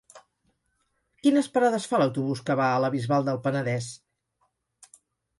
[1.25, 3.91] Quines parades fa l'autobús que va a la Bisbal del Penedès?